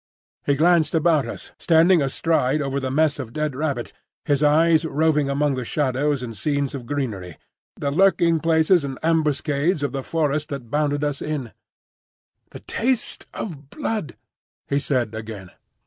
[0.47, 3.93] He glanced about us, standing astride over the mess of dead rabbit,
[4.25, 7.37] his eyes roving among the shadows and screens of greenery,
[7.77, 11.51] the lurking places and ambuscades of the forest that bounded us in.
[12.49, 14.17] "The taste of blood,"
[14.67, 15.51] he said again.